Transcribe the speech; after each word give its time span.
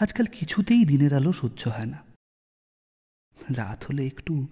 আজকাল 0.00 0.26
কিছুতেই 0.26 0.84
দিনের 0.84 1.14
আলো 1.14 1.32
সহ্য 1.32 1.68
হয় 1.68 1.86
না। 1.86 2.04
রাত 3.56 3.84
হলে 3.84 4.06
একটু 4.06 4.46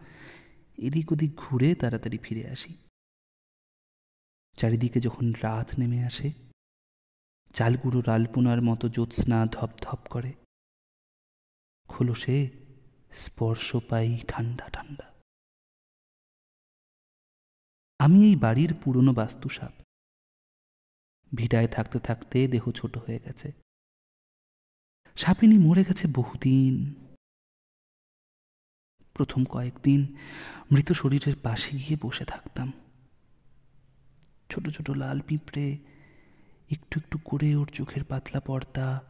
এদিক 0.79 1.12
ওদিক 1.12 1.34
ঘুরে 1.37 1.74
তাড়াতাড়ি 1.74 2.19
ফিরে 2.19 2.50
আসি। 2.50 2.76
চারিদিকে 4.56 5.01
যখন 5.01 5.32
রাত 5.32 5.79
নেমে 5.79 6.04
আসে, 6.04 6.32
চালগুড়ো 7.53 8.01
রালপুনার 8.01 8.62
মতো 8.62 8.88
জ্যোৎস্না 8.88 9.46
ধপধপ 9.46 9.98
করে। 10.11 10.32
খোলসে 11.88 12.50
স্পর্শ 13.12 13.76
পাই 13.76 14.18
ঠান্ডা 14.28 14.68
ঠান্ডা। 14.68 15.12
আমি 17.98 18.24
এই 18.24 18.36
বাড়ির 18.36 18.74
পুরনো 18.84 19.12
বাস্তুসাপ। 19.12 19.72
ভিটায় 21.34 21.68
থাকতে 21.68 21.98
থাকতে 21.98 22.48
দেহ 22.48 22.70
ছোট 22.70 22.98
হয়ে 22.98 23.18
গেছে। 23.18 23.66
সাপিনী 25.17 25.59
মরে 25.59 25.85
গেছে 25.85 26.09
বহুদিন। 26.15 26.95
প্রথম 29.15 29.45
কয়েকদিন 29.45 30.16
মৃত 30.73 30.93
শরীরের 30.93 31.37
পাশে 31.43 31.79
গিয়ে 31.79 31.97
বসে 32.02 32.24
থাকতাম। 32.24 32.73
ছোট 34.51 34.69
ছোট 34.69 34.91
লাল 34.91 35.21
পিঁপড়ে, 35.21 35.79
একটু 36.71 37.01
একটু 37.05 37.19
করে 37.24 37.57
ওর 37.57 37.69
চোখের 37.73 38.05
পাতলা 38.05 38.41
পর্দা, 38.41 39.02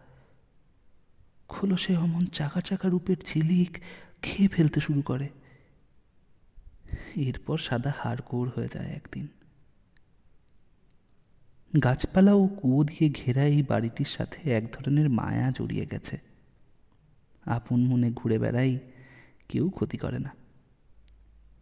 খোলসে 1.48 1.96
অমন 1.96 2.26
চাকা 2.26 2.60
চাকা 2.60 2.88
রূপের 2.88 3.16
ঝিলিক 3.24 3.82
খেয়ে 4.22 4.48
ফেলতে 4.48 4.80
শুরু 4.80 5.02
করে। 5.02 5.28
এরপর 7.16 7.58
সাদা 7.58 7.92
হাড়গোড় 7.98 8.50
হয়ে 8.56 8.68
যায় 8.68 8.90
একদিন। 8.90 9.28
গাছপালা 11.72 12.32
ও 12.34 12.46
কুয়ো 12.46 12.84
দিয়ে 12.84 13.10
ঘেরা 13.10 13.44
এই 13.44 13.62
বাড়িটির 13.62 14.06
সাথে 14.06 14.50
এক 14.50 14.64
ধরনের 14.72 15.10
মায়া 15.10 15.50
জড়িয়ে 15.50 15.86
গেছে। 15.86 16.16
আপন 17.46 17.78
মনে 17.86 18.10
ঘুরে 18.10 18.38
বেড়াই 18.38 18.78
কেউ 19.48 19.70
ক্ষতি 19.70 19.96
করে 19.96 20.18
না। 20.18 20.30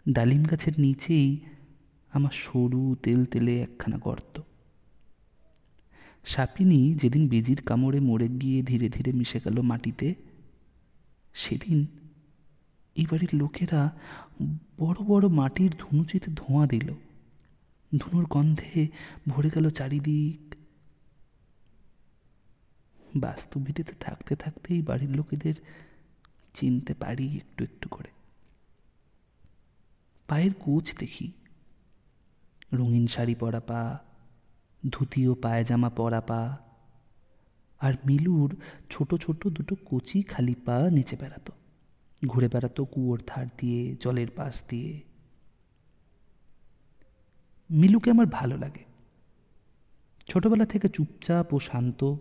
ডালিম 0.06 0.42
গাছের 0.42 0.74
নিচেই 0.78 1.40
আমার 2.12 2.30
সরু 2.30 2.96
তেল 3.02 3.24
তেলে 3.24 3.54
একখানা 3.62 3.98
গর্ত। 3.98 4.42
সাপিনী 6.24 6.94
যেদিন 6.94 7.28
বিজির 7.28 7.60
কামড়ে 7.62 8.00
মরে 8.00 8.28
গিয়ে 8.28 8.62
ধীরে 8.62 8.88
ধীরে 8.88 9.12
মিশে 9.12 9.38
গেল 9.44 9.56
মাটিতে, 9.60 10.14
সেদিন 11.34 11.86
এই 12.96 13.06
বাড়ির 13.10 13.32
লোকেরা 13.34 13.80
বড় 14.78 14.98
বড় 15.10 15.28
মাটির 15.28 15.72
ধুনুচিতে 15.78 16.28
ধোঁয়া 16.36 16.66
দিল। 16.66 16.88
ধুনুর 17.98 18.26
গন্ধে 18.30 18.88
ভরে 19.28 19.50
গেল 19.54 19.70
চারিদিক। 19.70 20.54
বাস্তু 23.16 23.60
ভিটেতে 23.60 23.92
থাকতে 24.00 24.36
থাকতেই 24.36 24.82
বাড়ির 24.82 25.10
লোকেদের 25.10 25.54
চিনতে 26.54 26.94
পারি 26.94 27.36
একটু 27.36 27.64
একটু 27.64 27.88
করে। 27.88 28.10
পায়ের 30.28 30.50
কোচ 30.58 30.98
দেখি। 30.98 31.32
রঙিন 32.72 33.06
শাড়ি 33.06 33.34
পরা 33.34 33.60
পা, 33.60 33.98
ধুতি 34.90 35.28
ও 35.28 35.34
পায়জামা 35.34 35.90
পরা 35.90 36.20
পা, 36.20 36.58
আর 37.80 37.94
মিলুর 38.06 38.56
ছোট 38.90 39.14
ছোট 39.14 39.48
দুটো 39.48 39.76
কচি 39.86 40.22
খালি 40.22 40.54
পা 40.54 40.90
নেচে 40.90 41.16
বেড়াতো। 41.16 41.52
ঘুরে 42.26 42.48
বেড়াতো 42.48 42.84
কুয়োর 42.84 43.22
ধার 43.26 43.46
দিয়ে, 43.58 43.96
জলের 44.00 44.30
পাশ 44.36 44.62
দিয়ে। 44.68 45.13
মিলুকে 47.70 48.10
আমার 48.10 48.26
ভালো 48.26 48.56
লাগে। 48.56 48.84
ছোটবেলা 50.28 50.64
থেকে 50.64 50.88
চুপচাপ 50.88 51.54
ও 51.54 51.58
শান্ত। 51.58 52.16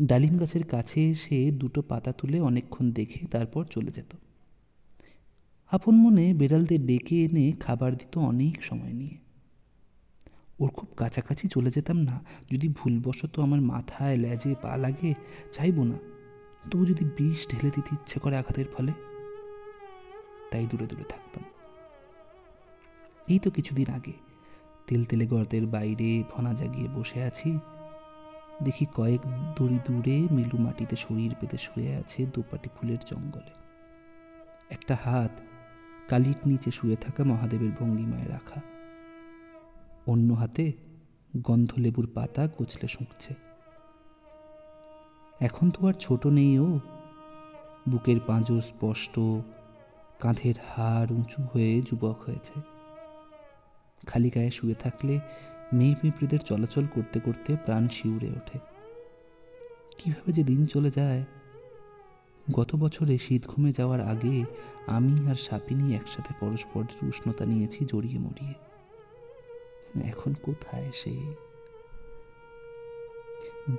ডালিম 0.00 0.38
গাছের 0.38 0.64
কাছে 0.64 1.10
এসে 1.10 1.50
দুটো 1.50 1.82
পাতা 1.82 2.12
তুলে 2.12 2.40
অনেকক্ষণ 2.40 2.90
দেখে 2.90 3.26
তারপর 3.26 3.64
চলে 3.64 3.90
যেত। 3.90 4.16
আপন 5.66 5.94
মনে 5.94 6.34
বেড়ালদের 6.34 6.86
ডেকে 6.86 7.24
এনে 7.24 7.52
খাবার 7.60 7.96
দিত 7.96 8.18
অনেক 8.18 8.64
সময় 8.64 8.92
নিয়ে। 8.92 9.16
ওর 10.60 10.68
খুব 10.68 10.88
কাছাকাছি 10.96 11.48
চলে 11.48 11.70
যেতাম 11.70 11.96
না, 11.96 12.24
যদি 12.52 12.68
ভুলবশত 12.68 13.40
আমার 13.40 13.60
মাথায় 13.60 14.16
লেজে 14.16 14.54
পা 14.62 14.76
লাগে, 14.76 15.14
চাইব 15.52 15.82
না। 15.82 15.98
তবু 16.70 16.86
যদি 16.86 17.04
বিষ 17.04 17.48
ঢেলে 17.48 17.70
দিতে 17.74 17.90
ইচ্ছে 17.92 18.20
করে 18.20 18.36
আঘাতের 18.36 18.66
ফলে, 18.76 18.92
তাই 20.50 20.66
দূরে 20.66 20.86
দূরে 20.86 21.04
থাকতাম। 21.04 21.42
এই 23.30 23.38
তো 23.38 23.50
কিছুদিন 23.50 23.94
আগে। 23.94 24.12
তেল 24.86 25.04
তেলে 25.04 25.26
গর্তের 25.26 25.66
বাইরে 25.66 26.22
ফনা 26.30 26.54
জাগিয়ে 26.54 26.88
বসে 26.88 27.22
আছি। 27.22 27.58
দেখি 28.62 28.86
কয়েক 28.94 29.20
দড়ি 29.58 29.78
দূরে 29.86 30.28
মিলু 30.30 30.58
মাটিতে 30.58 30.96
শরীর 30.96 31.34
পেতে 31.40 31.58
শুয়ে 31.58 31.94
আছে 31.94 32.26
দোপাটি 32.26 32.68
ফুলের 32.76 32.98
জঙ্গলে। 33.06 33.50
একটা 34.70 34.96
হাত 35.04 35.40
কালির 36.08 36.34
নিচে 36.46 36.70
শুয়ে 36.70 36.96
থাকা 36.96 37.24
মহাদেবের 37.24 37.70
ভঙ্গিমায় 37.80 38.28
রাখা। 38.28 38.60
অন্য 40.06 40.32
হাতে 40.32 40.72
গন্ধলেবুর 41.42 42.08
পাতা 42.14 42.48
কুচলে 42.48 42.88
শুঁকছে। 42.88 43.34
এখন 45.40 45.70
তো 45.70 45.88
আর 45.88 45.92
ছোট 45.92 46.26
নেই 46.26 46.58
ও। 46.58 46.78
বুকের 47.88 48.20
পাঁজর 48.26 48.60
স্পষ্ট, 48.60 49.18
কাঁধের 50.20 50.54
হাড় 50.76 51.06
উঁচু 51.10 51.42
হয়ে 51.42 51.82
যুবক 51.82 52.16
হয়েছে। 52.26 52.79
খালি 54.06 54.30
গায়ে 54.34 54.50
শুয়ে 54.50 54.74
থাকলে 54.74 55.20
মেয়ে 55.72 55.94
পিঁপড়েদের 56.02 56.38
চলাচল 56.38 56.86
করতে 56.94 57.20
করতে 57.20 57.56
প্রাণ 57.64 57.88
শিউরে 57.88 58.28
ওঠে। 58.28 58.58
কীভাবে 59.98 60.32
যে 60.32 60.42
দিন 60.42 60.66
চলে 60.66 60.90
যায়? 60.90 61.24
গত 62.52 62.74
বছরে 62.74 63.18
শীত 63.18 63.46
ঘুমে 63.46 63.72
যাওয়ার 63.72 64.00
আগে 64.00 64.44
আমি 64.86 65.30
আর 65.30 65.34
সাপিনী 65.34 65.94
একসাথে 65.94 66.34
পরস্পর 66.40 66.84
উষ্ণতা 67.02 67.44
নিয়েছি 67.46 67.84
জড়িয়ে 67.84 68.18
মরিয়ে। 68.18 68.54
এখন 70.08 70.34
কোথায় 70.42 70.90
সে? 70.94 71.34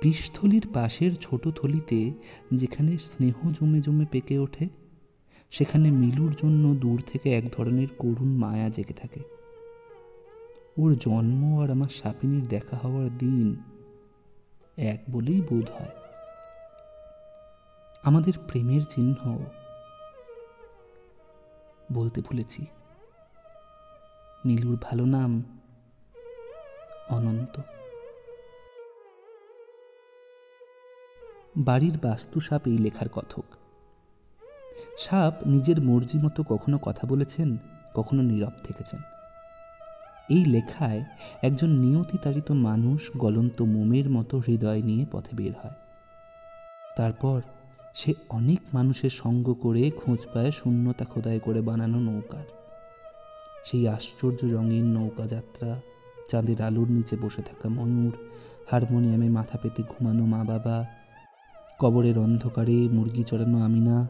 বিষথলির 0.02 0.66
পাশের 0.74 1.14
ছোট 1.14 1.48
থলিতে 1.48 2.12
যেখানে 2.54 2.98
স্নেহ 2.98 3.50
জমে 3.50 3.80
জমে 3.80 4.06
পেকে 4.10 4.38
ওঠে, 4.38 4.68
সেখানে 5.50 5.90
মিলুর 5.90 6.34
জন্য 6.42 6.74
দূর 6.74 7.02
থেকে 7.06 7.32
এক 7.32 7.48
ধরনের 7.48 7.88
করুণ 7.98 8.28
মায়া 8.28 8.68
জেগে 8.68 8.94
থাকে। 8.94 9.20
ওর 10.78 10.94
জন্ম 10.94 11.62
আর 11.62 11.70
আমার 11.70 11.88
সাপিনীর 11.88 12.48
দেখা 12.48 12.76
হওয়ার 12.76 13.18
দিন 13.18 13.56
এক 14.76 15.02
বলেই 15.10 15.40
বোধ 15.40 15.70
হয়। 15.70 15.88
আমাদের 18.02 18.32
প্রেমের 18.48 18.80
চিহ্ন 18.88 19.44
বলতে 21.92 22.20
ভুলেছি। 22.20 22.66
নীলুর 24.44 24.78
ভালো 24.82 25.04
নাম 25.04 25.60
অনন্ত। 27.08 27.60
বাড়ির 31.56 31.98
বাস্তু 32.02 32.40
সাপ 32.40 32.66
এই 32.66 32.78
লেখার 32.78 33.08
কথক। 33.08 33.44
সাপ 34.98 35.34
নিজের 35.46 35.80
মর্জি 35.80 36.18
মতো 36.18 36.42
কখনো 36.42 36.78
কথা 36.78 37.06
বলেছেন, 37.06 37.56
কখনো 37.94 38.22
নীরব 38.22 38.52
থেকেছেন। 38.64 39.00
এই 40.34 40.44
লেখায় 40.44 41.04
একজন 41.42 41.70
নিয়তিতাড়িত 41.70 42.48
মানুষ 42.68 43.00
গলন্ত 43.16 43.62
মোমের 43.62 44.10
মতো 44.10 44.42
হৃদয় 44.46 44.82
নিয়ে 44.82 45.04
পথে 45.12 45.36
বের 45.36 45.54
হয়। 45.62 45.76
তারপর 46.96 47.40
সে 47.94 48.14
অনেক 48.28 48.60
মানুষের 48.74 49.10
সঙ্গ 49.10 49.46
করে 49.52 49.90
খোঁজ 49.90 50.20
পায় 50.34 50.50
শূন্যতা 50.50 51.04
খোদাই 51.04 51.40
করে 51.40 51.60
বানানো 51.60 52.00
নৌকার। 52.00 52.46
সেই 53.64 53.88
আশ্চর্য 53.88 54.40
রঙের 54.44 54.84
নৌকা 54.84 55.26
যাত্রা 55.26 55.80
চাঁদের 56.28 56.62
আলোর 56.62 56.88
নিচে 56.90 57.16
বসে 57.22 57.42
থাকা 57.42 57.68
ময়ূর, 57.68 58.14
হারমোনিয়ামে 58.70 59.28
মাথা 59.28 59.58
পেতে 59.58 59.82
ঘুমানো 59.82 60.24
মা 60.24 60.40
বাবা, 60.44 60.76
কবরের 61.78 62.16
অন্ধকারে 62.18 62.78
মুরগি 62.88 63.22
চড়ানো 63.22 63.58
আমিনা, 63.64 64.08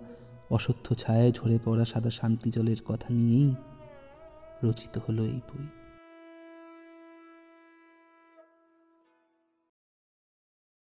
অসত্য 0.50 0.86
ছায়ায় 0.94 1.32
ঝরে 1.32 1.58
পড়া 1.64 1.84
সাদা 1.84 2.10
শান্তি 2.10 2.48
জলের 2.50 2.80
কথা 2.84 3.08
নিয়েই 3.10 3.54
রচিত 4.64 4.94
হলো 5.08 5.22
এই 5.24 5.40
বই। 5.48 5.81